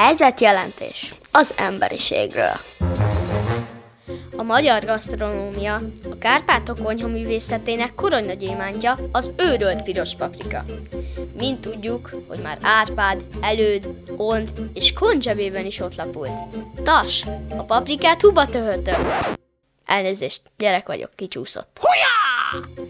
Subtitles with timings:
[0.00, 2.52] Helyzetjelentés az emberiségről.
[4.36, 5.74] A magyar gasztronómia,
[6.10, 10.64] a Kárpátok konyha művészetének koronynagyémántja az őrölt piros paprika.
[11.38, 16.32] Mint tudjuk, hogy már Árpád, Előd, Ont és Kont zsebében is ott lapult.
[16.84, 17.26] Tas,
[17.56, 18.98] a paprikát huba töhötök.
[19.86, 21.80] Elnézést, gyerek vagyok, kicsúszott.
[21.80, 22.20] Hujá!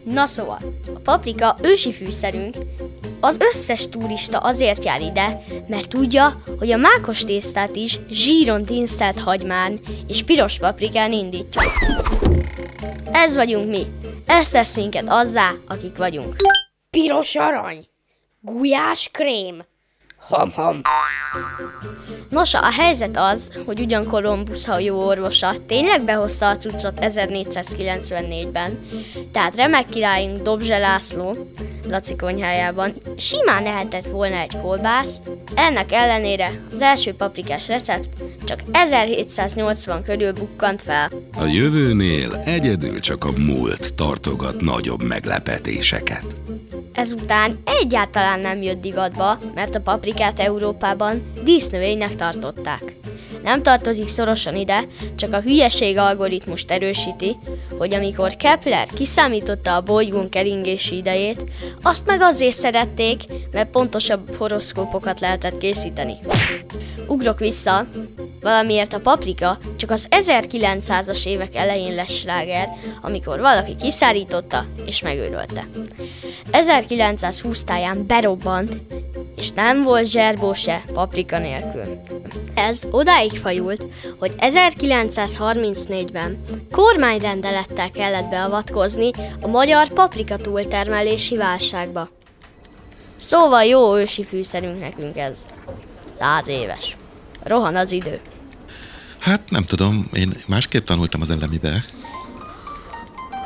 [0.04, 0.58] Na szóval,
[0.94, 2.56] a paprika ősi fűszerünk,
[3.20, 9.18] az összes turista azért jár ide, mert tudja, hogy a mákos tésztát is zsíron tinsztelt
[9.18, 11.62] hagymán és piros paprikán indítja.
[13.12, 13.86] Ez vagyunk mi.
[14.26, 16.36] Ez tesz minket azzá, akik vagyunk.
[16.90, 17.86] Piros arany,
[18.40, 19.64] gulyás krém,
[20.30, 20.80] ham-ham.
[22.30, 28.78] Nos, a helyzet az, hogy ugyan Kolumbusz hajó orvosa tényleg behozta a cuccot 1494-ben,
[29.32, 31.36] tehát remek királyunk Dobzse László,
[31.88, 35.22] Laci konyhájában simán lehetett volna egy kolbászt,
[35.54, 38.08] ennek ellenére az első paprikás recept
[38.44, 41.10] csak 1780 körül bukkant fel.
[41.36, 46.24] A jövőnél egyedül csak a múlt tartogat nagyobb meglepetéseket.
[47.00, 52.82] Ezután egyáltalán nem jött divatba, mert a paprikát Európában dísznövénynek tartották.
[53.42, 54.80] Nem tartozik szorosan ide,
[55.16, 57.36] csak a hülyeség algoritmust erősíti,
[57.78, 61.42] hogy amikor Kepler kiszámította a bolygón keringési idejét,
[61.82, 66.16] azt meg azért szerették, mert pontosabb horoszkópokat lehetett készíteni.
[67.06, 67.86] Ugrok vissza,
[68.40, 72.68] valamiért a paprika csak az 1900-as évek elején lesz sláger,
[73.00, 75.66] amikor valaki kiszárította és megőrölte.
[76.50, 78.76] 1920 táján berobbant,
[79.36, 82.00] és nem volt zserbó se paprika nélkül.
[82.54, 83.84] Ez odáig fajult,
[84.18, 92.08] hogy 1934-ben kormányrendelettel kellett beavatkozni a magyar paprika túltermelési válságba.
[93.16, 95.46] Szóval jó ősi fűszerünk nekünk ez.
[96.18, 96.96] Száz éves.
[97.42, 98.20] Rohan az idő.
[99.20, 101.84] Hát nem tudom, én másképp tanultam az elemibe.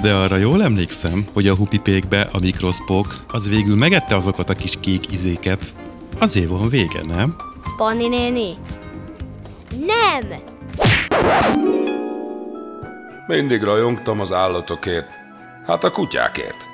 [0.03, 4.75] De arra jól emlékszem, hogy a hupipékbe a mikroszpok az végül megette azokat a kis
[4.81, 5.75] kék izéket.
[6.19, 7.37] Azért van vége, nem?
[7.76, 8.54] Panni néni?
[9.87, 10.41] Nem!
[13.27, 15.09] Mindig rajongtam az állatokért.
[15.66, 16.69] Hát a kutyákért.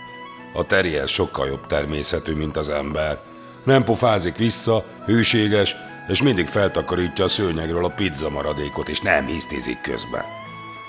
[0.54, 3.19] A terrier sokkal jobb természetű, mint az ember.
[3.64, 5.76] Nem pofázik vissza, hűséges,
[6.08, 10.24] és mindig feltakarítja a szőnyegről a pizza maradékot, és nem hisztizik közben.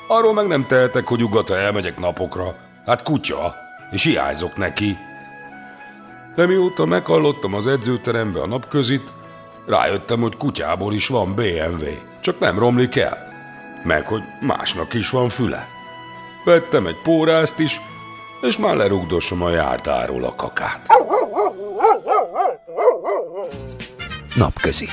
[0.07, 2.55] Arról meg nem tehetek, hogy ugata elmegyek napokra.
[2.85, 3.55] Hát kutya,
[3.91, 4.97] és hiányzok neki.
[6.35, 9.13] De mióta meghallottam az edzőterembe a napközit,
[9.67, 11.85] rájöttem, hogy kutyából is van BMW,
[12.21, 13.29] csak nem romlik el.
[13.83, 15.67] Meg, hogy másnak is van füle.
[16.45, 17.81] Vettem egy pórázt is,
[18.41, 20.87] és már lerugdosom a jártáról a kakát.
[24.35, 24.89] Napközi.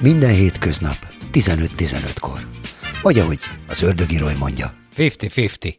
[0.00, 0.96] Minden hétköznap
[1.32, 2.46] 15-15-kor.
[3.02, 4.74] Vagy ahogy az ördögiroly mondja.
[4.96, 5.74] 50-50.